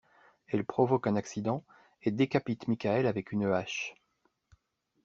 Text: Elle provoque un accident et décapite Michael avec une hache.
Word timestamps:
Elle 0.47 0.65
provoque 0.65 1.05
un 1.05 1.15
accident 1.15 1.63
et 2.01 2.09
décapite 2.09 2.67
Michael 2.67 3.05
avec 3.05 3.31
une 3.31 3.45
hache. 3.45 3.93